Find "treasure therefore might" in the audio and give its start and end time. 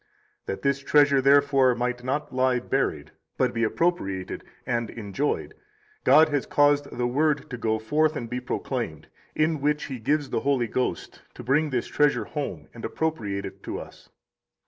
0.79-2.03